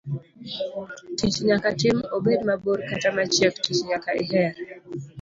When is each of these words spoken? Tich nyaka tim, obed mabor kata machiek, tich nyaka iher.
Tich 1.17 1.35
nyaka 1.47 1.69
tim, 1.79 1.97
obed 2.15 2.39
mabor 2.49 2.79
kata 2.89 3.09
machiek, 3.17 3.53
tich 3.63 3.79
nyaka 3.89 4.09
iher. 4.23 4.53